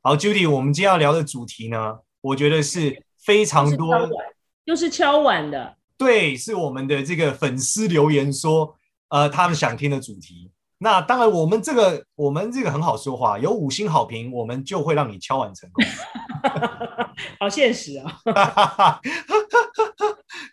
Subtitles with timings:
[0.00, 4.08] 好，Judy，我们今天要聊的主题呢，我觉得是非常多，
[4.64, 8.76] 又是敲碗的，对，是我们的这个粉丝留言说，
[9.08, 10.52] 呃，他们想听的主题。
[10.78, 15.84] 那当然，我们这个我们这个很好说话，有五星好评，我们就会让你敲碗成功。
[17.40, 18.20] 好现实啊！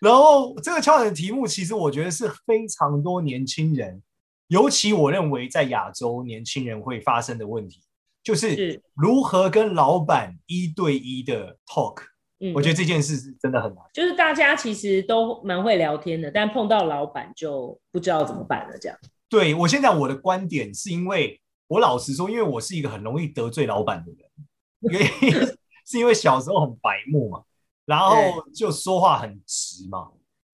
[0.01, 4.01] 然后这个敲碗的题目，其实我觉得是非常多年轻人，
[4.47, 7.79] 尤其我认为在亚洲年轻人会发生的问题。
[8.25, 12.01] 就是如何跟老板一对一的 talk，
[12.39, 13.83] 嗯，我觉得这件事是真的很难。
[13.93, 18.75] 就是大家其实都蛮会聊天的，但碰到老板就不知道怎么办了。
[18.79, 18.97] 这样，
[19.29, 25.31] 对，我现在我的观点，是因为我老实说，因为我是一个很容易得罪老板的人，原因
[25.85, 27.43] 是因为小时候很白目嘛，
[27.85, 28.15] 然后
[28.55, 30.09] 就说话很直嘛。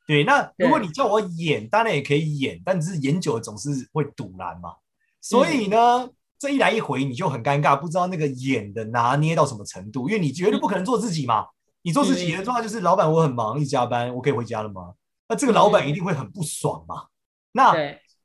[0.06, 4.76] 对，那如果你叫我演，当然也可以演，但只是演久了总是会堵烂嘛。
[5.22, 5.78] 所以呢。
[6.04, 11.46] 嗯这一来一回你就很尴尬，不知道那个演的拿捏到什么程度，因为你绝对不可能做自己嘛。
[11.84, 14.94] 你做自己的状态就是老板，我很忙，一加班，我可以回家了吗？
[15.30, 17.04] 那这个老板一定会很不爽嘛。
[17.52, 17.76] 那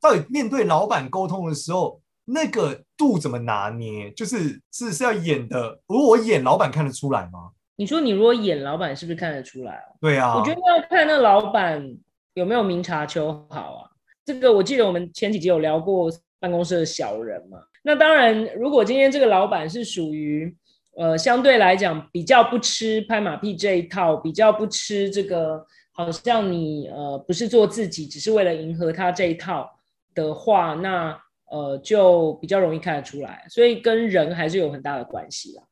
[0.00, 4.10] 到底面对老板沟通的时候，那个度怎么拿捏？
[4.12, 7.50] 就是是是要演的，如果我演老板看得出来吗？
[7.76, 9.78] 你说你如果演老板，是不是看得出来？
[10.00, 11.86] 对啊，我觉得要看那老板
[12.32, 13.90] 有没有明察秋毫啊。
[14.24, 17.58] 这个我记得我们前几集有聊过办公室的小人嘛。
[17.86, 20.52] 那当然，如果今天这个老板是属于
[20.96, 29.70] 呃相对来讲比较不吃拍马屁这一套，比较不吃这个好像你呃不是做自己，只是为了迎合他这一套
[30.16, 31.16] 的话，那
[31.48, 33.46] 呃就比较容易看得出来。
[33.48, 35.62] 所以跟人还是有很大的关系啦。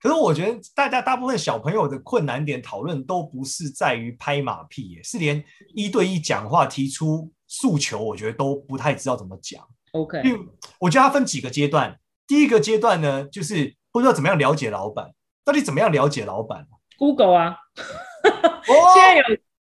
[0.00, 5.42] 可是我觉得大家大部分小朋友的困难点讨论都不是在于拍马屁耶，是连
[5.74, 9.60] 一对一讲话提出诉求，我觉得都不太知道怎么讲。
[9.90, 10.40] OK，因为
[10.84, 11.98] 我觉得它分几个阶段。
[12.26, 15.10] 第一个阶段呢，就是不知道怎么样了解老板，
[15.44, 16.66] 到底怎么样了解老板
[16.98, 17.56] ？Google 啊，
[18.94, 19.22] 现在有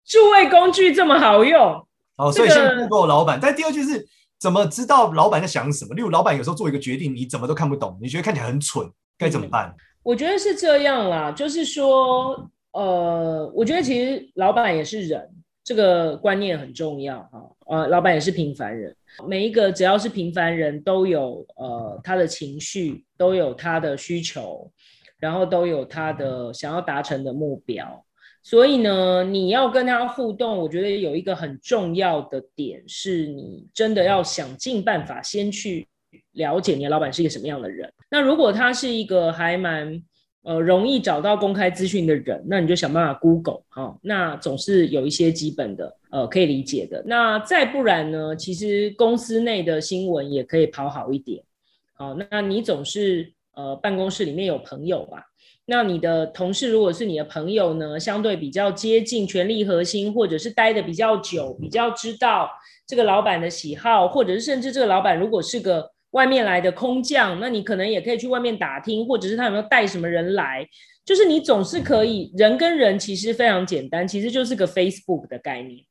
[0.05, 1.85] 数位工具这么好用。
[2.17, 3.39] 哦，所以先 Google 老板。
[3.41, 4.05] 但第二就是
[4.39, 5.93] 怎么知道老板在想什么？
[5.95, 9.73] 例如，老板有时候做一个决定，你怎么都看不懂，你觉得看起来很蠢，该怎么办？
[10.03, 15.29] 我觉得是这样啦，就是说，呃，我觉得其实老板也是人，
[15.63, 17.49] 这个观念很重要哈。
[17.67, 18.95] 呃，老板也是平凡人。
[19.27, 24.71] 每一个只要是平凡人都有呃他的情绪，都有他的需求，
[25.19, 28.05] 然后都有他的想要达成的目标。
[28.43, 35.87] 所以呢，你要跟他互动，我觉得有一个很重要的点是，你真的要想尽办法先去
[36.31, 37.93] 了解你的老板是一个什么样的人。
[38.09, 40.01] 那如果他是一个还蛮
[40.43, 45.97] 呃容易找到公开资讯的人，那你就想办法 Google 哈、那总是有一些基本的。
[46.11, 47.01] 呃，可以理解的。
[47.05, 48.35] 那再不然呢？
[48.35, 51.41] 其实公司内的新闻也可以跑好一点。
[51.93, 55.23] 好，那你总是呃办公室里面有朋友吧？
[55.65, 62.49] 那你的同事如果是你的朋友呢，相对比较接近权力核心，或者是待得比较久，比较知道
[62.85, 70.67] 这个老板的喜好，或者是甚至这个老板如果是个外面来的空降，那你可能也可以去外面打听，或者是他有没有带什么人来。
[71.03, 75.83] 就是你总是可以，人跟人其实非常简单，其实就是个 Facebook 的概念。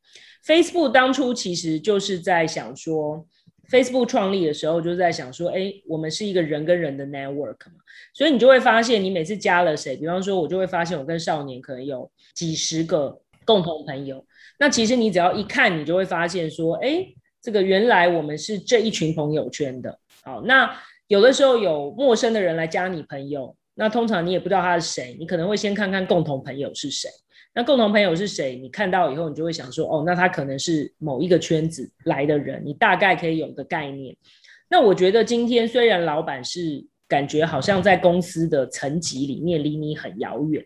[0.46, 3.26] Facebook 当初其实就是在想说
[3.70, 7.80] ，Facebook 创立的时候就在想说，哎，我们是一个人跟人的 network 嘛，
[8.14, 14.24] 所以你就会发现，你每次加了谁，比方说，我就会发现我跟少年可能有几十个共同朋友。
[14.58, 17.04] 那其实你只要一看，你就会发现说，哎，
[17.42, 19.98] 这个原来我们是这一群朋友圈的。
[20.30, 20.72] 好，那
[21.08, 27.10] 有的时候有陌生的人来加你朋友，那通常你也不知道他是谁，你可能会先看看共同朋友是谁。
[27.52, 28.54] 那共同朋友是谁？
[28.54, 34.16] 你看到以后，你就会想说，哦，那他可能是某一个圈子来的人，你大概可以有个概念。
[34.68, 40.64] 那我觉得今天虽然老板是感觉好像在公司的层级里面离你很遥远，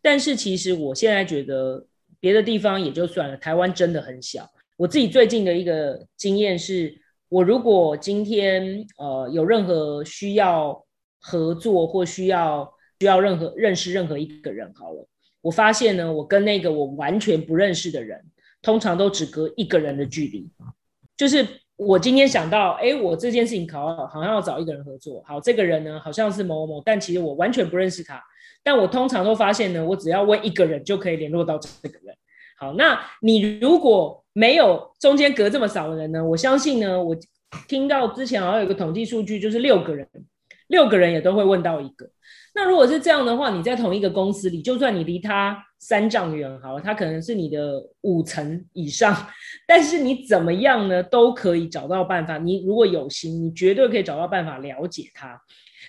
[0.00, 1.84] 但是其实我现在觉得
[2.20, 4.48] 别的地方也就算了，台湾真的很小。
[4.76, 6.96] 我自己最近的一个经验是，
[7.30, 10.84] 我如果今天呃有任何需要
[11.20, 15.06] 合作或需要需要任何认识任何一个人，好了。
[15.40, 18.22] 我发现呢，我跟那个我完全不认识的人，
[18.60, 20.46] 通常都只隔一个人的距离，
[21.16, 21.46] 就是
[21.76, 28.22] 我今天想到，哎，我这件事情考好像要找一个人合作，好，这个人呢好像是某某某，但其实我完全不认识他。
[28.62, 32.14] 但我通常都发现呢，我只要问一个人就可以联络到这个人。
[32.58, 36.24] 好，那你如果没有中间隔这么少的人呢？
[36.24, 37.14] 我相信呢，我
[37.68, 40.08] 听到之前好像有个统计数据，就是六个人，
[40.68, 42.08] 六个人也都会问到一个。
[42.54, 49.14] 那如果是这样的话，你在同一个公司里，就算你离他三丈远，好了，他可能是你的五层以上，
[49.68, 52.38] 但是你怎么样呢，都可以找到办法。
[52.38, 55.38] 你如果有心，你绝对可以找到办法了解他，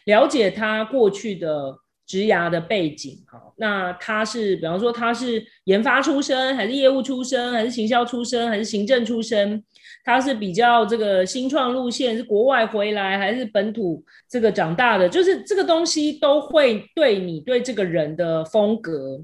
[0.04, 1.78] 了解他过去的。
[2.12, 9.64] 职涯的背景，好，那他是，比方说他是研发出身，还是业务出身，还是行销出身，还是行政出身？
[10.04, 15.08] 他是比较这个新创路线，是国外回来，还是本土这个长大的？
[15.08, 19.24] 就是这个东西都会对你对这个人的风格。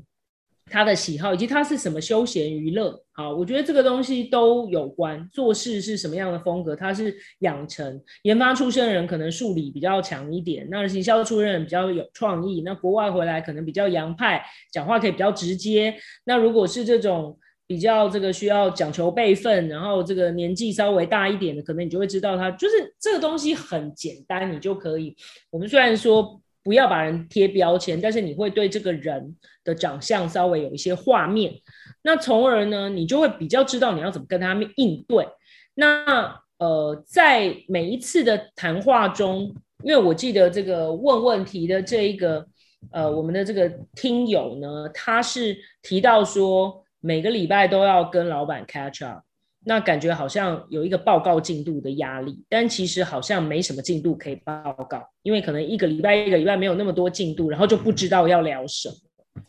[0.69, 5.28] 他的喜好以及他是什么休闲娱乐，好，我觉得这个东西都有关。
[5.31, 15.96] 做事是什么样的风格，他是养成研发出身的人，可能数理比较强一点；那行销出身人比较有创意，那国外回来可能比较洋派，讲话可以比较直接。
[16.25, 25.16] 那如果是这种比较这个需要讲求辈分，然后这个年纪稍微大一点的，可能你就会知道他就是这个东西很简单，你就可以。
[25.50, 26.42] 我们虽然说。
[26.68, 31.54] 不要把人贴标签，但是你会对这个人的长相稍微有一些画面，
[32.02, 35.25] 那从而呢，你就会比较知道你要怎么跟他们应对。
[35.75, 42.46] 那呃，在每一次的谈话中，因为我记得这个问问题的这一个
[42.92, 49.22] 呃，我们的这个听友呢，他是提到说每个礼拜都要跟老板 catch up。
[49.68, 58.96] 那感觉好像有一个报告进度的压力，但其实好像没什么进度可以报告，因为可能一个礼拜一个礼拜没有那么多进度，然后就不知道要聊什么。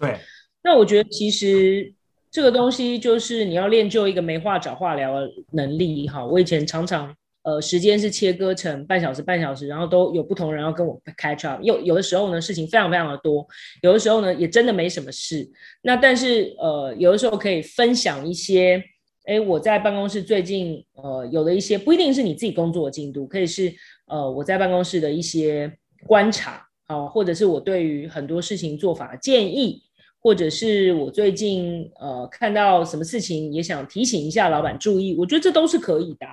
[0.00, 0.18] 对，
[0.60, 1.94] 那我觉得其实
[2.32, 6.26] 这个东西就是你要练就一个没话找话聊的能力哈。
[6.26, 13.46] 我以前常常呃时间是切割成半小时半小时，然后都有不同人要跟我 catch up，有有的时候呢事情非常非常的多，
[13.82, 15.48] 有的时候呢也真的没什么事。
[15.82, 18.82] 那但是呃有的时候可以分享一些。
[19.28, 23.70] 哎，我在办公室最近呃有了一些，不一定是你自己工作的进度，可以是
[24.06, 25.70] 呃我在办公室的一些
[26.06, 29.82] 观察，啊、或者是我对于很多事情做法的建议，
[30.18, 36.26] 或者是我最近呃看到什么事情也想提醒一下老板注意，我觉得这都是可以的。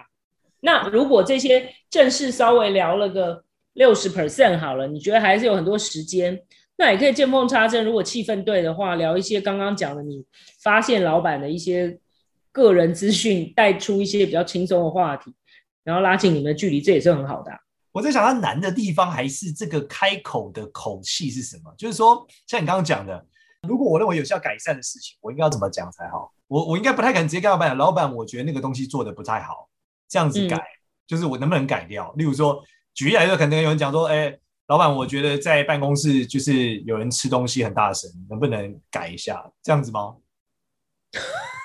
[0.61, 3.43] 那如果这些正式稍微聊了个
[3.73, 6.39] 六十 percent 好了，你觉得还是有很多时间，
[6.77, 10.23] 那也可以见缝插针，如果气氛对的话，聊一些刚刚讲的你
[10.63, 11.99] 发现老板的一些。
[12.55, 15.29] 个人资讯带出一些比较轻松的话题，
[15.83, 17.59] 然后拉近你们的距离，这也是很好的啊。
[17.91, 21.73] 我在想，它难的地方还是这个开口的口气是什么？
[21.77, 23.25] 就是说，像你刚刚讲的，
[23.67, 26.31] 如果我认为有需要改善的事情，我应该要怎么讲才好？
[26.47, 29.67] 我我应该不太敢直接跟老板讲，老板，我觉得那个东西做的不太好，
[30.07, 30.63] 这样子改，嗯、
[31.07, 32.13] 就是我能不能改掉？
[32.17, 32.63] 例如说，
[32.93, 34.33] 举例来说，可能有人讲说，哎，
[34.67, 39.43] 老板，我觉得在办公室就是有人吃东西很大声，能不能改一下？
[39.61, 40.15] 这样子吗？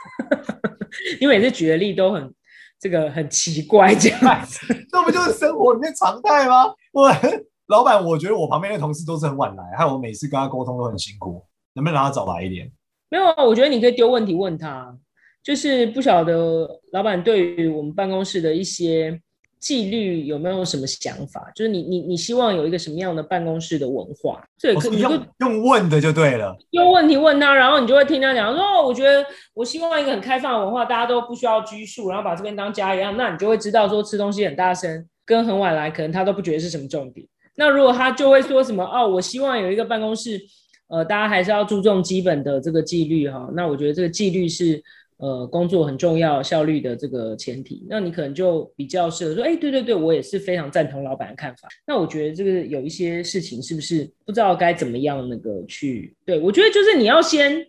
[1.20, 2.34] 因为每次举的例都很
[2.78, 6.66] 这个很奇怪，这样子，这不就是生活里面常态吗？
[6.92, 7.10] 我
[7.68, 11.44] 老板，我觉得我旁边的同事都是很晚来，还有我每次跟他沟通都很辛苦，
[11.74, 12.70] 能不能让他早来一点？
[13.08, 14.96] 没有啊，我觉得你可以丢问题问他，
[15.42, 19.20] 就是不晓得老板对于我们办公室的一些。
[19.60, 21.52] 纪律有没有什么想法？
[21.54, 24.42] 就是你你你希望有一个什么样的办公室的文化？
[24.58, 37.26] 这可以用用问的就对了，用问题问他，然后你就会听他讲说：“哦，我觉得我希望一个很开放的文化，大家都不需要拘束，然后把这边当家一样。”那你就会知道说吃东西很大声跟很晚来，可能他都不觉得是什么重点。
[37.56, 40.40] 那如果他就会说什么：“哦，我希望有一个办公室，
[40.88, 44.82] 呃，大家还是要注重基本的这个纪律哈。”那我觉得这个纪律是。
[45.20, 51.68] 呃，工作很重要，效率的这个前提，那你可能就比较适合说，哎，对对对，我也是非常赞同老板的看法。
[51.86, 56.16] 那我觉得这个有一些事情是不是不知道该怎么样那个去？
[56.24, 57.66] 对，我觉得就是你要先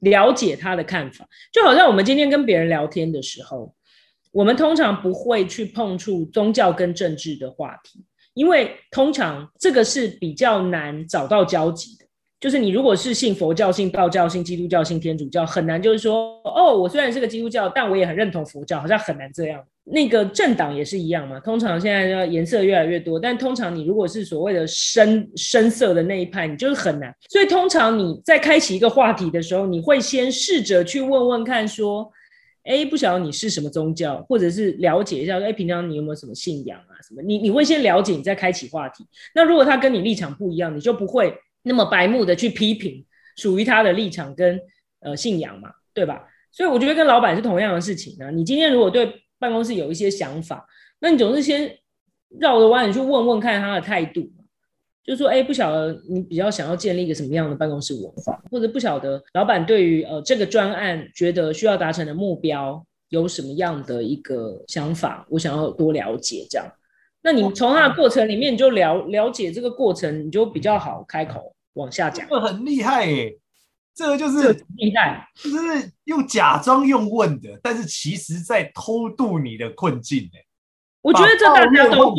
[0.00, 3.72] 了解他的看法，就好像我们今天跟别人聊天的时候，
[4.32, 12.07] 我们通常不会去碰触宗教跟政治的话题，因为通常这个是比较难找到交集的。
[12.40, 19.60] 就是你如果是信佛教、信道教、信基督教、信天主教，很难就是说，哦，我虽然是个基督教，但我也很认同佛教，好像很难这样。
[19.90, 27.12] 那个政党也是一样嘛，通常现在要颜色越来越多，但通常你如果是所谓的深深色的那一派，你就是很难。
[27.28, 32.08] 所以通常你在开启一个话题的时候，你会先试着去问问看，说，
[32.64, 36.94] 哎，不晓得你是什么宗教，或者是了解一下，哎，平常你有没有什么信仰啊？
[37.02, 37.22] 什么？
[37.22, 39.04] 你你会先了解，你再开启话题。
[39.34, 41.34] 那如果他跟你立场不一样，你就不会。
[41.68, 43.04] 那么白目的去批评
[43.36, 44.58] 属于他的立场跟
[45.00, 46.26] 呃信仰嘛，对吧？
[46.50, 48.30] 所以我觉得跟老板是同样的事情啊。
[48.30, 50.66] 你今天如果对办公室有一些想法，
[50.98, 51.70] 那你总是先
[52.40, 54.28] 绕着弯，你去问问看他的态度，
[55.04, 66.66] 就说，哎，不晓得你比较想要建立一个什么样的办公室文化，或者不晓得老板对于呃这个专案觉得需要达成的目标有什么样的一个想法，我想要多了解这样。
[67.22, 72.28] 那你从他的过程里面你就了了解这个过程，你就比较好开口往下讲。
[72.28, 73.38] 这个很厉害耶，
[73.94, 80.28] 这个就是厉害，就是用假装用问的，但是其实在偷渡你的困境。
[81.00, 82.16] 我觉得这大家都会，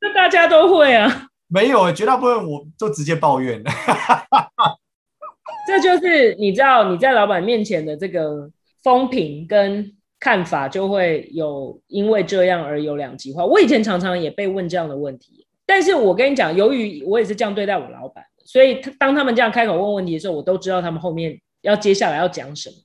[0.00, 1.28] 这大家都会啊。
[1.46, 3.70] 没有，绝大部分我都直接抱怨了。
[5.66, 8.50] 这就是你知道你在老板面前的这个
[8.82, 13.44] 风评跟看法，就会有因为这样而有两极化。
[13.44, 22.76] 我以前常常也被问这样的问题，但是我跟你讲，由于我也是这样对待我老板，所以当他们这样开口问问题的时候，我都知道他们后面要接下来要讲什么。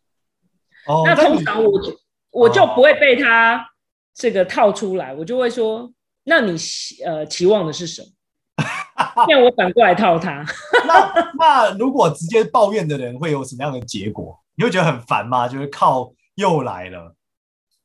[0.94, 1.98] 哦，那通常我就
[2.32, 3.66] 我就不会被他
[4.14, 5.90] 这个套出来，我就会说：
[6.26, 6.58] 那你
[7.06, 8.08] 呃期望的是什么？
[9.30, 10.46] 让我反过来套他
[10.86, 11.14] 那。
[11.14, 14.38] 那那如果直接抱怨的人会有什么样的结果？
[14.56, 15.48] 你会觉得很烦吗？
[15.48, 17.16] 就是靠又来了。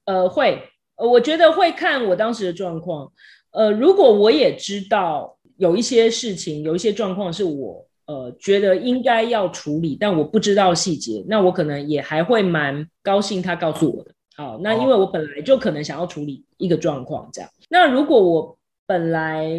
[0.04, 3.12] 呃，会，呃，我觉得会看我当时的状况。
[3.52, 14.12] 呃，如果我也知道有一些事情，有一些状况是我呃觉得应该要处理，但我不知道细节，那我可能也还会蛮高兴他告诉我的。
[14.36, 17.50] 好，那因为我本来就可能想要处理一个状况这样。
[17.68, 19.50] 那如果我本来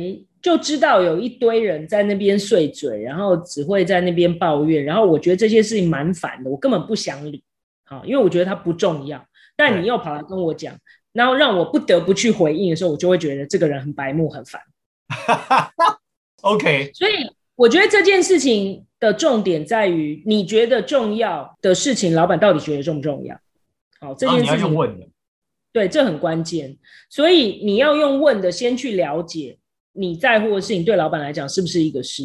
[0.41, 7.43] 就知道有一堆人在那边碎嘴，然后只会在那边抱怨，然后我觉得这些事情蛮烦的，我根本不想理，
[7.83, 9.23] 好，因为我觉得它不重要。
[9.57, 10.73] 但你又跑来跟我讲，
[11.11, 14.61] 然后让我不得不去回应的时候，我就会觉得这个人很白目，很烦。
[16.41, 17.13] OK，所以
[17.55, 23.37] 我觉得这件事情的重点在于，你觉得重要的事情，老板到底觉得重不重要？
[23.99, 25.07] 好，这件事情，啊，你要用问的，
[25.73, 26.77] 对，这很关键。
[27.09, 29.57] 所以你要用问的，先去了解。
[29.91, 32.23] 你在乎的事情对老板来讲是不是一个事？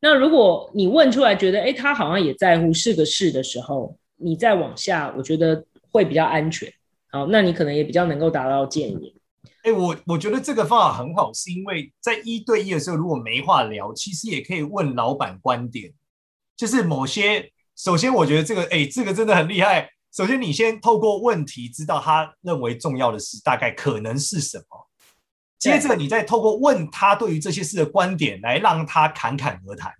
[0.00, 6.72] 那如果你问出来觉得，哎，他好像也在乎是个事的时候，你再往下，我觉得会比较安全。
[7.10, 9.14] 好，那你可能也比较能够达到建议。
[9.62, 15.92] 哎，我我觉得这个方法很好，是因为在一对一的时候，如果没话聊，其实也可以问老板观点。
[16.56, 19.90] 就是某些，首先我觉得这个，哎，这个真的很厉害。
[20.12, 24.88] 首先，你先透过问题知道他认为重要的事大概可能是什么。
[25.58, 29.90] 接着，你再透过问他对于这些事的观点，来让他侃侃而谈，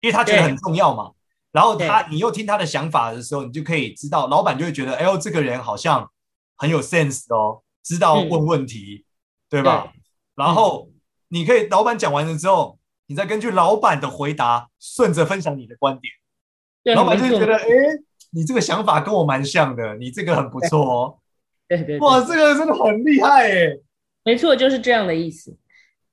[0.00, 1.12] 因为他觉得很重要嘛。
[1.50, 6.08] 然后他，你又听他的想法的时候，你就可以知道，老板就会觉得，哎呦，这个人好像
[6.56, 9.06] 很有 sense 哦，知道问问题，嗯、
[9.50, 9.92] 对吧？
[9.92, 10.00] 对，
[10.34, 10.88] 然后
[11.28, 17.64] 你可以，老板讲完了之后，你再根据老板的回答，顺着分享你的观点，老板就会觉得，哎，
[18.32, 21.18] 你这个想法跟我蛮像的，你这个很不错哦。
[21.68, 23.78] 对对，对，哇，这个真的很厉害哎。
[24.24, 25.56] 没错，就是这样的意思。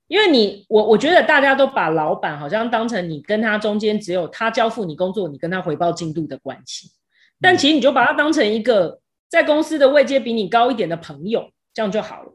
[0.08, 6.92] 因为你我我觉得大家都把老板好像当成你跟他中间只有他交付你工作，你跟他回报进度的关系。
[7.40, 9.00] 但其实你就把他当成一个
[9.30, 12.32] 在公司的位阶比你高一点的朋友，这样就好了。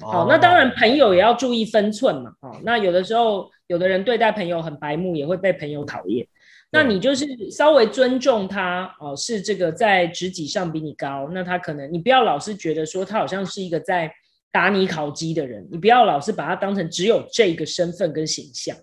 [0.00, 2.32] 好，那当然朋友也要注意分寸嘛。
[2.40, 6.26] 好，那有的时候有的人对待朋友很白目，也会被朋友讨厌。
[6.70, 14.12] 那你就是稍微尊重他哦，是这个在职级上比你高，那他可能你不要老是觉得说他好像是一个在。
[14.50, 18.74] 打你考绩的人，你不要老是把他当成只有这个身份跟形象。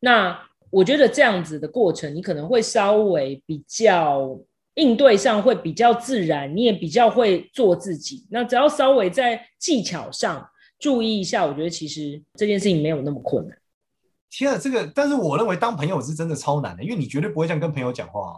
[0.00, 0.36] 那
[0.70, 4.34] 我觉得这样子的过程，你可能会稍微比较
[4.74, 8.26] 应对上会比较自然，你也比较会做自己。
[8.30, 10.48] 那只要稍微在技巧上
[10.78, 13.58] 注意一下，我觉得其实这件事情没有那么困难。
[14.30, 18.34] 天啊，这个，但是我认为当朋友是真的超难的，因为你绝对不会这样跟朋友讲话啊。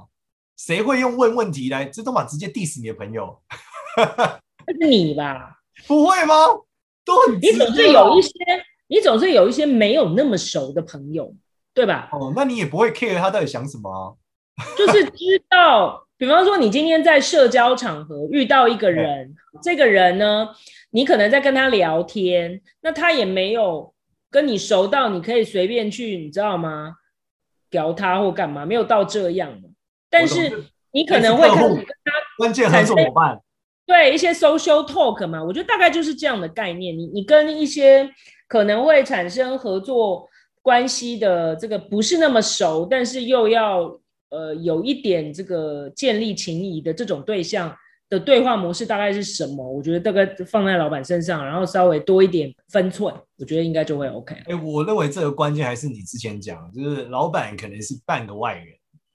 [0.56, 3.40] 谁会用问问题来，这都嘛直接 diss 你的朋友？
[4.66, 5.60] 那是你吧？
[5.86, 6.34] 不会吗？
[7.04, 8.30] 都很你总是有一些，
[8.86, 11.34] 你总是有一些没有那么熟的朋友，
[11.74, 12.08] 对吧？
[12.12, 14.14] 哦，那你也不会 care 他到底想什么啊？
[14.78, 20.48] 就是知道，比方说你今天在社交场合遇到一个人，这个人呢，
[20.90, 23.92] 你可能在跟他聊天，那他也没有
[24.30, 26.94] 跟你熟到你可以随便去，你知道吗？
[27.70, 29.68] 聊他或干嘛，没有到这样嘛。
[30.08, 33.40] 但是你可能会跟他关键合作伙伴。
[33.86, 36.96] 对一些 social talk 嘛，我觉得大概就是这样的概念。
[36.96, 38.08] 你你跟一些
[38.48, 40.26] 可能会产生合作
[40.62, 44.00] 关系的这个不是那么熟，但是又要
[44.34, 47.74] 呃有一点这个建立情谊的这种对象
[48.08, 49.66] 的对话模式大概是什么？
[49.66, 54.34] 我觉得大概放在老板身上，然后稍微多一点分寸，我觉得应该就会 OK。
[54.46, 58.66] 哎，我认为这个关键还是你之前讲，就是老板可能是半个外人。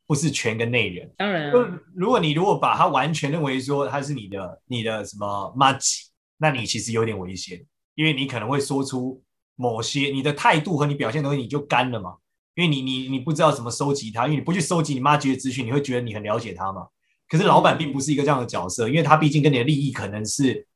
[0.10, 1.80] 不是全个内人，当然、啊。
[1.94, 6.10] 如果你如果把他完全认为说他是你的你的什么麻吉，
[6.40, 9.22] 那你其实有点危险，因为你可能会说出
[9.56, 12.16] 某些你的态度和你表现的东西，你就干了嘛。
[12.56, 16.88] 因为你你你不知道怎么收集它，因为你不去收集你妈级的资讯，你会觉得你很了解他嘛。
[17.27, 20.68] 可是老板并不是一个这样的角色，因为他毕竟跟你的利益可能是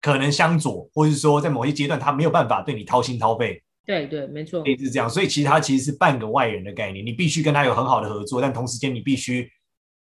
[0.00, 3.62] 可能相左，或者是说在某些阶段他没有办法对你掏心掏肺。
[3.84, 5.08] 对对，没错，是这样。
[5.08, 9.48] 所以其实他其实是半个外人的概念，你必须跟他有很好的合作，但同时间你必须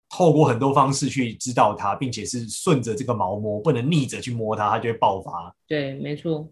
[0.08, 5.54] 透过很多方式去知道他，并且是顺着这个毛摸，不能逆着去摸他，他就会爆发。
[5.68, 6.50] 对，没错。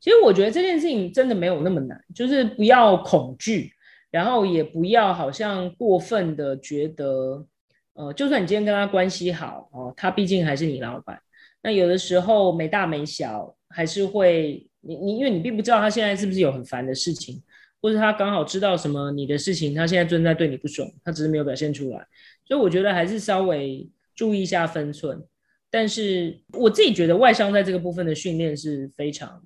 [0.00, 3.72] 其实我觉得这件事情真的没有那么难，就是不要恐惧，
[4.10, 7.46] 然后也不要好像过分的觉得，
[7.94, 11.20] 呃，就算你今天跟他关系好哦，他毕竟还是你老板。
[11.62, 14.66] 那有的时候没大没小，还是会。
[14.82, 17.38] 你你，因为你并不知道他现在是不是有很烦的事情，
[17.82, 21.98] 或者他刚好知道什么你的事情，他现在正在对你不爽，他只是没有表现出来，
[22.46, 23.86] 所以我觉得还是稍微
[24.16, 25.22] 注意一下分寸。
[25.70, 29.38] 但是我自己觉得外商在这个部分的训练是非常，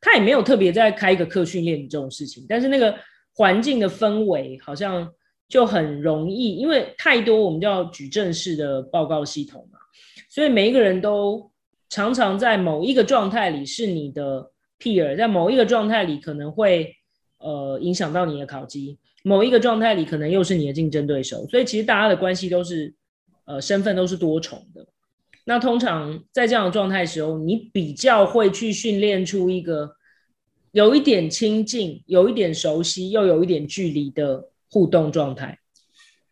[0.00, 2.96] 他也没有特别在开一个课训练这种事情，但是那个
[3.38, 5.08] 环境的氛围好像
[5.48, 9.78] 就很容易，因为太多我们叫矩阵式的报告系统嘛，
[10.28, 11.50] 所以每一个人都
[11.88, 14.50] 常常在某一个状态里是你的。
[14.80, 16.94] peer 在某一个状态里可能会
[17.38, 22.94] 呃影响到你的考绩，某一个状态里可能又是你的竞争对手，所以其实大家的关系都是
[23.44, 24.86] 呃身份都是多重的。
[25.44, 29.90] 那通常在这样的状态时候，你比较会去训练出一个
[30.72, 35.58] 有一点亲近、有一点熟悉又有一点距离的互动状态。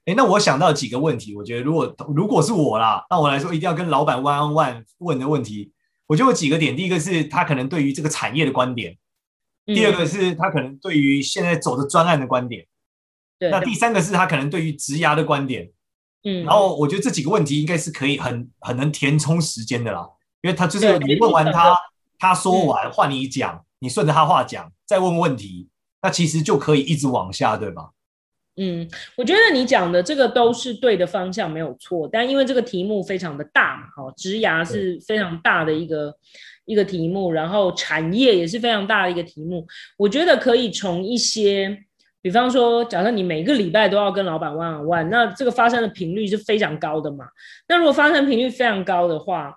[0.04, 5.72] 哎，那我想到几个问题，我觉得如果如果是我啦，那我来说一定要跟老板 one on one 问的问题。
[6.08, 8.96] 我就有几个点，第一个是他可能对于这个产业的观点，
[9.64, 12.64] 第二个是他可能对于现在走的专案的观点，
[13.40, 15.68] 对，那第三个是他可能对于职涯的观点，
[16.22, 20.08] 嗯，然后我觉得这几个问题应该是可以很很能填充时间的啦，
[20.42, 21.76] 因为他就是你问完他，
[22.20, 25.68] 他说完换你讲，你顺着他话讲，再问问题，
[26.02, 27.90] 那其实就可以一直往下，对吧？
[28.56, 32.08] 嗯，我觉得你讲的这个都是对的方向，没有错。
[32.10, 36.12] 但因为这个题目非常的大嘛，哈，职涯是非常大的一个
[36.64, 39.64] 一个题目，然后产业也是非常大的一个题目。
[39.96, 41.78] 我觉得可以从一些，
[42.22, 47.26] 比方说，假设你每个礼拜都要跟老板 one on one，那这个发生的频率是非常高的嘛。
[47.68, 49.54] 那如果发生频率非常高的话，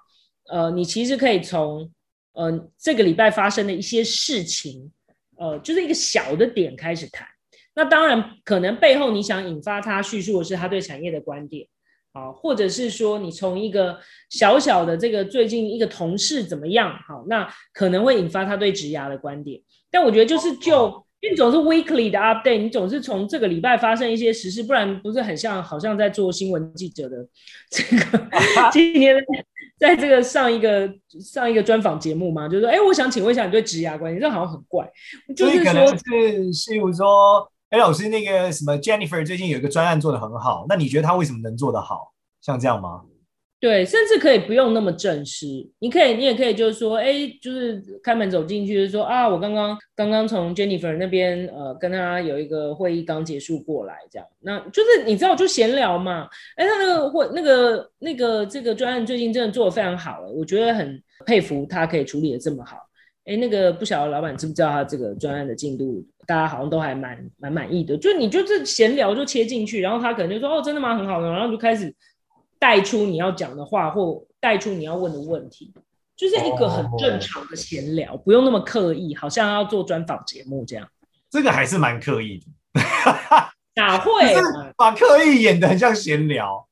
[0.51, 1.89] 呃，你其实可以从
[2.33, 4.91] 呃这个礼拜发生的一些事情，
[5.37, 7.27] 呃，就是一个小的点开始谈。
[7.75, 11.65] 那当然，可能背后你想引发他叙述的是他对产业的观点，
[12.11, 13.97] 啊，或者是说你从一个
[14.29, 19.61] 小小的这个最近一个同事怎么样，好，那可能会引发他对职涯的观点。
[19.89, 20.87] 但我觉得就是就，
[21.21, 27.25] 因为你总是 weekly 的 update，你总是从这个礼拜发生一些时事，不然不是很像好像在做新闻记者的
[27.69, 28.29] 这个
[28.73, 29.15] 今天
[29.79, 34.87] 在这个上一个上一个专访节目嘛，就是说，哎，我想请问一下你对职涯关系，这好像很怪，
[35.35, 37.49] 就是说是，是，比如说。
[37.69, 42.11] 哎，老师，那个什么 Jennifer 最近有一个专案做得很好，那你觉得他为什么能做得好？
[42.41, 43.03] 像这样吗？
[43.61, 45.45] 对，甚至可以不用那么正式，
[45.79, 56.25] 你可以，你也可以就是说，哎，就是开门走进去，就是说啊，我刚刚刚刚从 Jennifer 那边呃跟他有一个会议刚结束过来，这样，那就是你知道就闲聊嘛。
[56.55, 62.77] 哎，他那个会那个那个这个专案最近真的做得非常好了，我觉得很佩服他可以处理得这么好。
[63.25, 66.01] 哎，那个不晓得老板知不知道他这个专案的进度？
[66.25, 67.97] 大家好像都还蛮蛮满意的。
[67.97, 70.95] 就你就这闲聊就切进去，然后他可能就说：“哦，真的吗？
[70.97, 71.93] 很好的。”然后就开始
[72.59, 75.73] 带出你要讲的话，或带出你要问的问题，
[76.15, 80.87] 就是一个很正常的闲聊，不用那么刻意，好像要做专访节目这样。
[81.29, 82.81] 这个还是蛮刻意的，
[83.75, 84.11] 哪会
[84.75, 86.67] 把刻意演的很像闲聊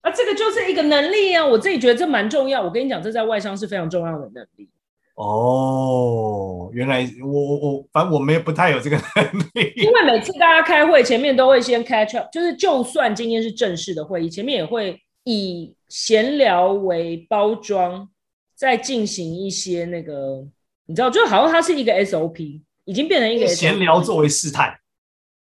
[0.00, 0.10] 啊？
[0.10, 1.44] 这个就是一个能力啊！
[1.44, 2.62] 我自己觉得这蛮重要。
[2.62, 4.70] 我跟你讲，这在外商是非常重要的能力。
[5.16, 9.72] 哦，原来我我我，反正我们也不太有这个能力。
[9.74, 14.96] 因为每次大家开会前面都会先 catch up，就是就算今天是正式的会议，前面也会
[15.28, 18.08] 以闲聊为包装，
[18.54, 20.46] 再进行一些那个，
[20.86, 24.74] 你知道，就好像它是一个 SOP，已经变成一个闲聊作为试探。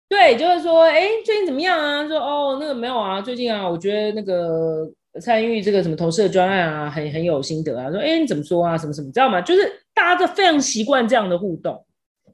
[0.08, 2.08] 对，就是说，哎，最近怎么样啊？
[2.08, 4.90] 说哦，那个没有啊，最近啊，我觉得那个。
[5.22, 7.92] 参与这个什么投射专案啊，很很有心得啊。
[7.92, 8.76] 说，哎，你怎么说啊？
[8.76, 9.40] 什么什么，知道吗？
[9.40, 9.62] 就是
[9.94, 11.86] 大家都非常习惯这样的互动。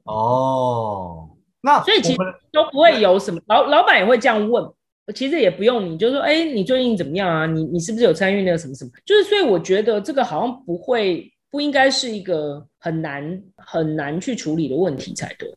[0.04, 1.28] 哦，
[1.60, 2.18] 那所以其实
[2.50, 4.64] 都不会有什么老老板也会这样问，
[5.12, 7.46] 其实也不用你，就是说，哎，你最近怎么样啊？
[7.46, 8.90] 你你是不是有参与那个什么什么？
[9.04, 15.52] 就是所以我觉得这个好像不会不应该是一个很难很难去处理的问题才对。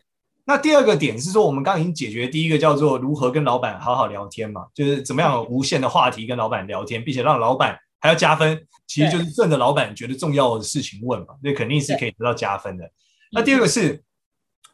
[0.46, 12.84] 那第二个点是说，我们刚刚已经解决第一个叫做如何跟老板好好聊天嘛，就是怎么样有无限的话题跟老板聊天，并且让老板还要加分，其实就是顺着老板觉得重要的事情问嘛，那肯定是可以得到加分的。
[13.32, 14.04] 那第二个是，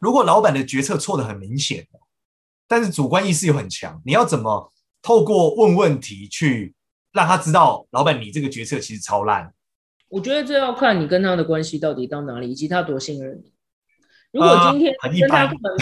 [0.00, 1.86] 如果老板的决策错的很明显，
[2.70, 6.72] 但是主观意识又很强，你要怎么透过问问题去
[7.12, 9.52] 让他知道，老板你这个决策其实超烂？
[10.08, 13.52] 我觉得这要看你跟他的关系到底到哪里，以及他多信任你。
[14.30, 15.76] 如果今天跟他可能，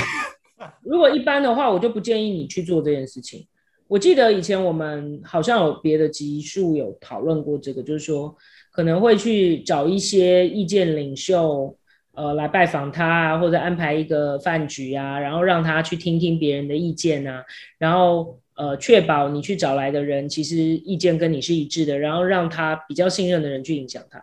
[0.56, 3.46] 呃、如果一般的话，我就不建议你去做这件事情。
[3.86, 8.34] 我记得以前我们好像有别的集数有讨论过这个，就是说
[8.72, 11.76] 可能会去找一些意见领袖，
[12.18, 17.44] 呃，来拜访他啊，或者安排一个饭局啊，然后让他去听听别人的意见啊，
[17.78, 24.20] 然后呃，确保你去找来的人其实意见跟你是一致的，然后让他比较信任的人去影响他。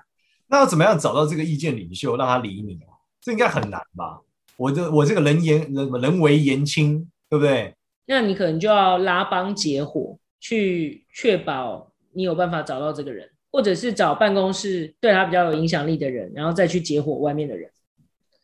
[0.48, 3.00] 那要怎么样找到这个意见领袖，让他理你啊？
[3.22, 4.20] 这应该很难吧？
[4.58, 7.74] 我这我这个人言人人为言轻，对不对？
[8.08, 17.72] 那你可能就要拉帮结伙，去确保你有办法找到这个人，或者是找办公室对他比较有影响力的人，然后再去结伙外面的人。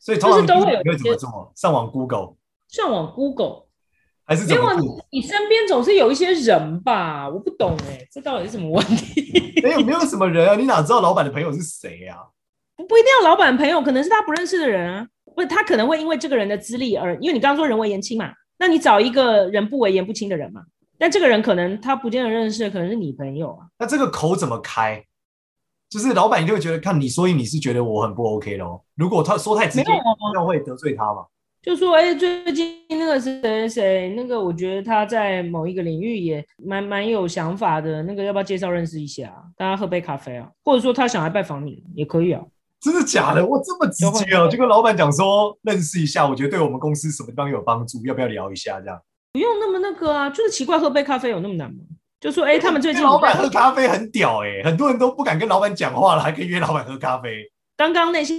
[0.02, 1.52] 所以通常都会有怎么做？
[1.54, 2.34] 上网 Google，
[2.66, 3.66] 上网 Google，
[4.26, 4.74] 还是怎么？
[5.12, 7.28] 你身边总是有一些人吧？
[7.28, 9.60] 我不懂哎、欸，这到底是什么问题？
[9.62, 10.56] 没有没有什么人啊？
[10.56, 12.18] 你哪知道老板的朋友是谁啊？
[12.76, 15.06] 不不一定要老板朋友，可能是他不认识的人啊。
[15.36, 18.32] 不是，他可能会因为这个人的资历而，因为你刚刚说人微言轻嘛。
[18.58, 20.62] 那你找一个人不为言不轻的人嘛？
[20.98, 23.66] 但这个人可能他不见得认识，可能是你朋友啊。
[23.78, 25.04] 那这个口怎么开？
[25.92, 28.82] 就是老板一定会觉得看你，所以你是觉得我很不 OK 咯。
[28.94, 29.84] 如果他说太直接，
[30.34, 31.26] 那会得罪他嘛？
[31.60, 39.30] 就说哎、欸，最近那个谁谁谁，那个我觉得他在某一个领域也蛮蛮有想法的，那个要不要介绍认识一下？
[39.54, 40.48] 大家喝杯咖啡啊？
[40.64, 42.42] 或者说他想来拜访你也可以啊。
[42.80, 43.46] 真的假的？
[43.46, 48.80] 我这么直接哦，就跟老板讲说认识一下，我觉得对我们公司什么地方有帮助，要不要聊一下？
[48.80, 48.98] 这样
[49.34, 51.84] 不用那么那个啊，就是奇怪，喝杯咖啡有那么难吗？
[52.22, 57.50] 就说哎、欸，他们最近老板喝咖啡很屌哎、欸，很多人都不敢跟老板讲话了，还可以约老板喝咖啡。
[57.76, 58.36] 刚刚那些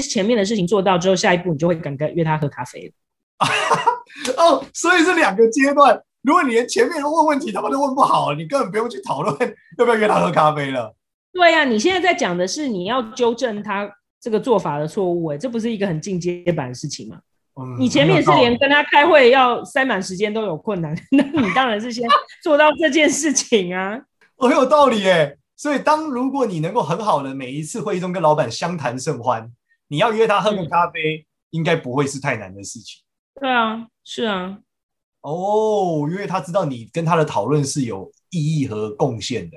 [0.00, 2.90] 前面的事情做到之后，下一步你就会敢跟约他喝咖啡
[4.38, 6.00] 哦，所以是两个阶段。
[6.22, 9.36] 如果你连前面的问问题他们都问不好，你根本不用去讨论
[9.76, 10.96] 要不要约他喝咖啡了。
[11.34, 13.86] 对呀、啊，你现在在讲的是你要纠正他
[14.22, 17.18] 这个做法的错误，哎，这不是一个很进阶版的事情吗？
[17.60, 22.08] 嗯，你前面是连跟他开会要塞满时间都有困难，那你当然是先
[22.42, 24.00] 做到这件事情啊。
[24.36, 29.50] 很有道理哎，所以当如果你能够很好的每一次会议中跟老板相谈甚欢，
[29.88, 33.02] 你要约他喝个咖啡，嗯、应该不会是太难的事情。
[33.40, 34.58] 对啊，是啊。
[35.22, 39.56] 哦，因为他知道你跟他的讨论是有意义和贡献的。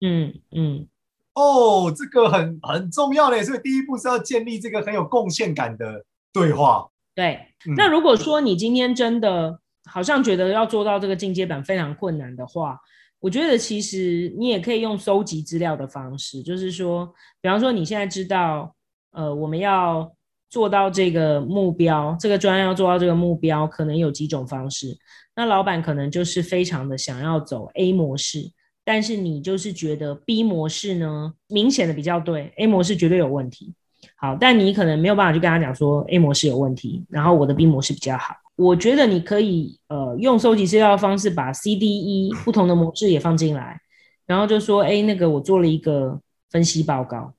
[0.00, 0.88] 嗯嗯。
[1.34, 6.88] 哦，这个很很重要嘞，所以第一步是要建立这个很有贡献感的对话。
[7.14, 12.78] 对，嗯、那如果说你今天真的好像觉得要做到这个进阶版非常困难的话，
[13.20, 17.06] 我觉得其实你也可以用搜集资料的方式，就是说，
[17.40, 18.74] 比方说你现在知道，
[19.12, 20.12] 呃，我们要
[20.50, 24.96] 做到这个目标，这个专案要做到这个目标，可能有几种方式。
[25.36, 28.50] 那老板可能就是非常的想要走 A 模式。
[28.84, 33.72] 但是你就是觉得 B 模式呢，明显的比较对，A 模式绝对有问题。
[34.16, 38.34] 好，但你可能没有办法去跟他讲说 A 模式有问题，然后我的 B 模式比较好。
[38.56, 43.80] 我觉得你可以呃用收集资料的方式把 C、D、E 不同的模式也放进来，
[44.26, 47.32] 然后就说哎，那个我做了一个分析报告，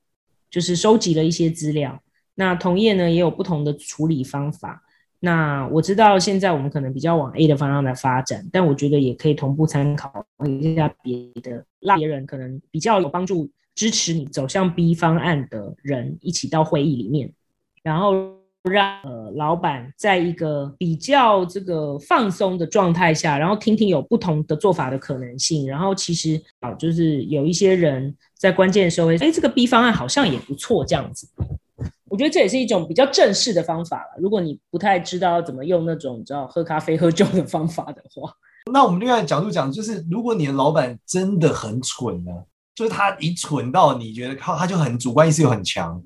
[0.50, 2.00] 就是收集了一些资料。
[2.34, 4.82] 那同业呢也有不同的处理方法。
[5.20, 17.32] 那我知道现在我们可能比较往 A 的方向来发展，但我觉得也可以同步参考一下别的，让别人可能比较有帮助，支持你走向 B 方案的人一起到会议里面，
[17.82, 18.12] 然后
[18.62, 31.28] 让呃老板在一个比较这个放松的状态下，然后听听有不同的做法的可能性，然后其实啊就是有一些人在关键的时候会，哎，这个 B 方案好像也不错这样子。
[32.04, 34.20] 我觉得这也是一种比较正式的方法了。
[34.20, 38.32] 如果你不太知道怎么用那种你知道喝咖啡喝酒的方法的话，
[38.70, 42.30] 那我们另外角度讲，就是如果你的老板真的很蠢呢，
[42.74, 46.02] 就是他一蠢到你觉得靠他就很主观意识又很强，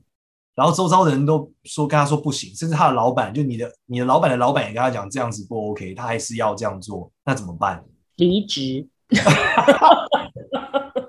[0.54, 7.82] 然后周遭的人都说跟他说不行，甚至他的老板就你的你的老板的老板也跟他讲这样子不 OK，他还是要这样做，那怎么办？
[8.16, 8.86] 离职。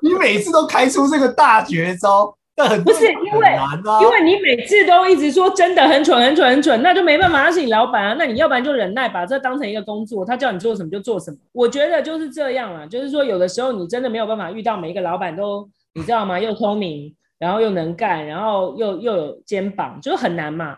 [0.02, 2.38] 你每次都开出这个大绝招。
[2.84, 3.58] 不是因为，
[4.02, 8.15] 因为你每次都一直说真的很蠢很蠢很蠢，那就没办法，他是你老板啊。
[8.17, 11.38] 那你要不然就忍耐，把这当成一个工作，他叫你做什么就做什么。
[11.54, 16.39] 我觉得就是这样啦，就是说有的时候你真的没有办法遇到每一个老板都，你知道吗？
[16.39, 20.76] 又聪明，然后又能干，然后又又有肩膀，就很难嘛。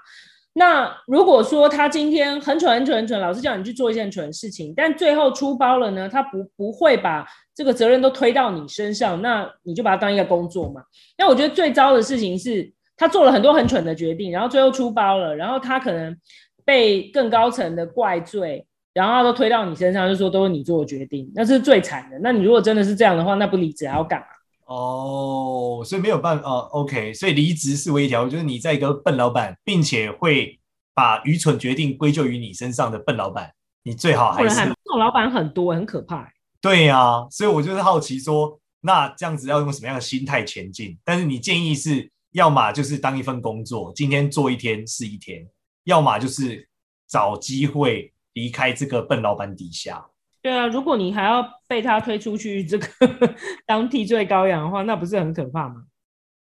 [0.53, 10.81] 那如果说他今天很蠢很蠢很蠢，老师叫你去做一件蠢事情，但最后出包了呢，他不不会把这个责任都推到你身上，那你就把它当一个工作嘛。
[11.17, 16.15] 那我觉得最糟的事情是他做了很多很蠢的决定，然后最后出包了，然后他可能
[16.63, 22.17] 被更高层的怪罪，然后他都推到你身上，就说都是你做的决定，那是最惨的。
[22.21, 24.25] 那你如果真的是这样的话，那不离职还要干嘛？
[24.65, 26.69] 哦，所以没有办法哦。
[26.71, 30.57] OK，所以离职是唯一一条，就是你在一个笨老板，并且会
[30.93, 33.51] 把愚蠢决定归咎于你身上的笨老板，
[33.83, 36.31] 你最好还是这种老板很多，很可怕。
[36.61, 40.97] 对呀、啊，所以我就是好奇说，那这样子要用什么样的心态前进？
[41.03, 45.43] 但是你建议是，要么就是当一份工作，今天做一天是一天；
[45.85, 46.69] 要么就是
[47.07, 50.05] 找机会离开这个笨老板底下。
[50.41, 52.87] 对啊，如果你还要被他推出去这个
[53.65, 55.83] 当替罪羔羊的话，那不是很可怕吗？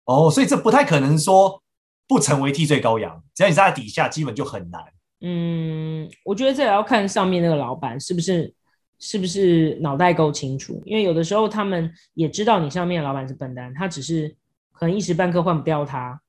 [0.06, 1.62] 哦，所以这不太可能说
[2.08, 4.82] 不成为替罪羔羊，只要你在他底下，基本就很难。
[5.22, 8.54] 嗯，我觉得这也要看上面那个老板是不是
[9.00, 14.36] 是不是脑袋够清楚，因为有的时候他们也知道你上面的老板是笨蛋，他只是
[14.72, 16.20] 可能一时半刻换不掉他。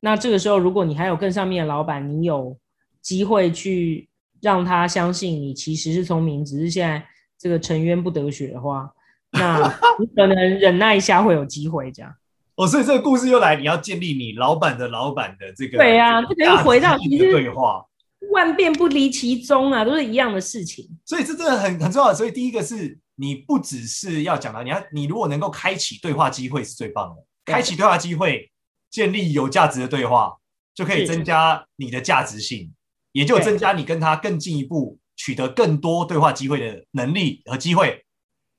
[0.00, 2.56] 那这个时候，如果你还有更上面的老板，你有
[3.00, 4.06] 机会去。
[4.42, 7.06] 让他相信你其实是聪明，只是现在
[7.38, 8.90] 这个沉冤不得雪的话，
[9.32, 9.58] 那
[10.00, 12.10] 你可能忍耐一下会有机会这样。
[12.56, 17.84] 哦，所以这个故事又来，你要建立你老板的老板的这个对啊，这个又回到其实对话，
[18.30, 20.88] 万变不离其宗啊，都是一样的事情。
[21.04, 22.12] 所以这真的很很重要。
[22.14, 28.50] 所以第一个是你不只是要讲到，你要你如果能够开启对话机会是最棒的，开启对话机会，
[28.90, 30.36] 建立有价值的对话，
[30.74, 32.72] 就可以增加你的价值性。
[33.12, 38.04] 也就增加你跟他更进一步取得更多对话机会的能力和机会，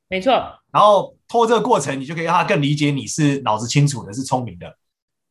[0.10, 0.34] 没错。
[0.74, 4.78] 然后通过这个过程，你就可以让他更理解你是脑子清楚的，是聪明的，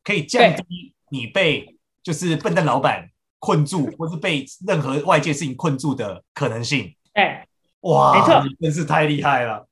[0.03, 3.10] 可以降低你被就是笨蛋老板
[3.41, 6.95] 困住，或是被任何外界事情困住的可能性。
[7.15, 7.45] 哎，
[7.81, 9.67] 哇，没错，真是太厉害了。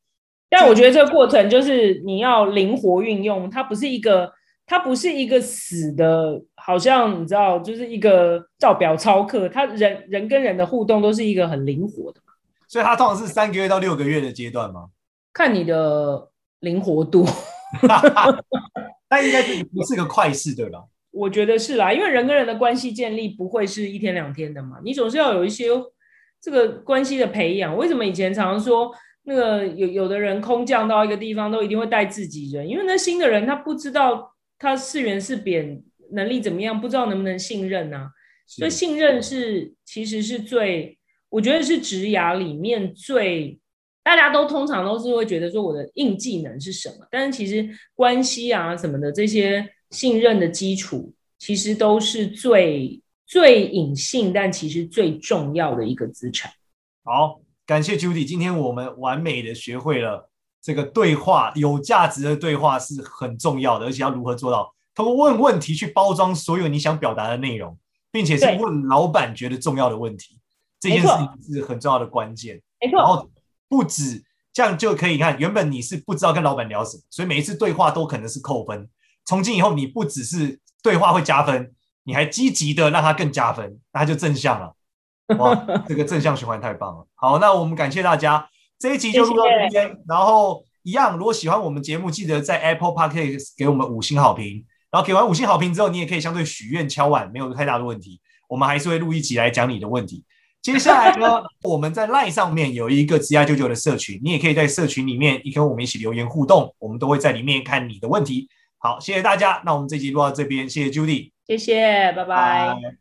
[0.49, 4.33] 但我觉得这个过程就是你要灵活运用，它不是一个。
[4.71, 9.49] 它不是一个死的，好像你知道，就是一个照表操课。
[9.49, 12.21] 他人人跟人的互动都是一个很灵活的，
[12.67, 14.89] 所以它通常是三个月到六个月的阶段吗？
[15.33, 16.29] 看你的
[16.59, 17.25] 灵活度，
[19.09, 20.83] 那应该是不是个快事，对吧？
[21.11, 25.67] 我觉得是啦，因为人跟人的关系建立不会是一天两天的嘛，你总是要有一些
[26.41, 27.75] 这个关系的培养。
[27.75, 28.91] 为什么以前常常说
[29.23, 34.33] 那个有有的人空降到一个地方都一定会带自己人，因为那新的人他不知道。
[34.61, 36.81] 他是圆是扁，能力怎么样？
[36.81, 38.09] 不知道能不能信任呢、啊？
[38.45, 43.57] 所以信任是其实是最，我觉得是职涯里面最，
[44.03, 47.07] 大家都通常都是会觉得说我的硬技能是什么？
[47.09, 56.51] 但是其实关系啊什么的这些信任的基础，其实都是最最隐性，但其实最重要的一个资产。
[57.03, 60.29] 好，感谢 Judy，今天我们完美的学会了。
[60.61, 64.75] 这个对话有价值的对话是很重要的，而且要如何做到？
[64.93, 67.77] 通过问问题去包装所有你想表达的内容，
[68.11, 70.37] 并且是问老板觉得重要的问题，
[70.77, 72.61] 这件事情是很重要的关键。
[72.81, 72.97] 没错。
[72.97, 73.29] 然后
[73.69, 74.21] 不止
[74.51, 78.89] 这样就可以看，原本你是不知道跟老板聊什么，所以每一次对话都可能是扣分。
[79.29, 81.71] 从今以后，你不只是对话会加分，
[82.03, 84.75] 你还积极的让他更加分，那他就正向了。
[85.37, 85.53] 哇，
[85.87, 87.05] 这个正向循环太棒了。
[87.13, 88.49] 好，那我们感谢大家。
[88.79, 94.65] 这一集就录到这边，然后一样，如果喜欢我们节目，记得在 Apple Podcast 给我们五星好评。
[94.89, 98.19] 然后给完五星好评之后，你也可以相对许愿敲碗，没有太大的问题。
[98.47, 100.25] 我们还是会录一集来讲你的问题。
[100.59, 108.49] 接下来呢，我们在 Line 上面有一个职涯99的社群，你也可以在社群里面，你跟我们一起留言互动，我们都会在里面看你的问题。
[108.79, 112.25] 好，谢谢大家，那我们这集录到这边，谢谢 Judy，谢谢，拜拜。
[112.25, 112.99] 拜拜。